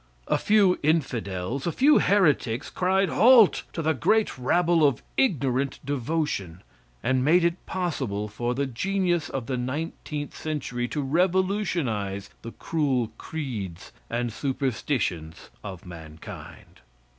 A 0.27 0.39
few 0.39 0.79
infidels 0.81 1.67
a 1.67 1.71
few 1.71 1.99
heretics 1.99 2.71
cried, 2.71 3.09
"Halt!" 3.09 3.61
to 3.73 3.83
the 3.83 3.93
great 3.93 4.35
rabble 4.35 4.83
of 4.83 5.03
ignorant 5.15 5.77
devotion, 5.85 6.63
and 7.03 7.23
made 7.23 7.43
it 7.43 7.63
possible 7.67 8.27
for 8.27 8.55
the 8.55 8.65
genius 8.65 9.29
of 9.29 9.45
the 9.45 9.57
nineteenth 9.57 10.35
century 10.35 10.87
to 10.87 11.03
revolutionize 11.03 12.31
the 12.41 12.51
cruel 12.53 13.11
creeds 13.19 13.91
and 14.09 14.33
superstitions 14.33 15.51
of 15.63 15.85
mankind. 15.85 16.79